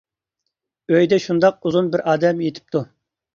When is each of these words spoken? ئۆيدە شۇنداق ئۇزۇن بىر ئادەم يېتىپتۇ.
ئۆيدە 0.95 1.19
شۇنداق 1.25 1.59
ئۇزۇن 1.69 1.93
بىر 1.97 2.05
ئادەم 2.07 2.43
يېتىپتۇ. 2.47 2.83